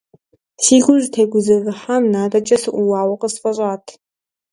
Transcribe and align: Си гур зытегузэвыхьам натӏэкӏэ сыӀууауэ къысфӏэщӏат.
Си 0.63 0.77
гур 0.83 0.99
зытегузэвыхьам 1.03 2.03
натӏэкӏэ 2.13 2.57
сыӀууауэ 2.63 3.15
къысфӏэщӏат. 3.21 3.85